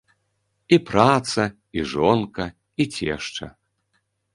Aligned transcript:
І 0.77 0.79
праца, 0.89 1.45
і 1.81 1.85
жонка, 1.95 2.51
і 2.81 2.93
цешча. 2.97 3.45